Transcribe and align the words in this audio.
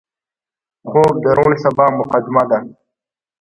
خوب 0.89 1.13
د 1.23 1.25
روڼ 1.37 1.51
سبا 1.63 1.85
مقدمه 1.99 2.43
ده 2.49 2.59